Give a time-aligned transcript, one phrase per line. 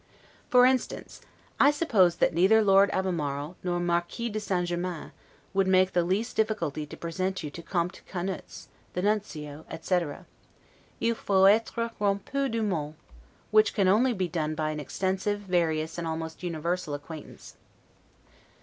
[0.49, 1.21] For instance,
[1.59, 4.67] I suppose that neither Lord Albemarle, nor Marquis de St.
[4.67, 5.11] Germain,
[5.53, 10.25] would make the least difficulty to present you to Comte Caunitz, the Nuncio, etc.
[10.99, 12.95] 'Il faut etre rompu du monde',
[13.51, 17.57] which can only be done by an extensive, various, and almost universal acquaintance.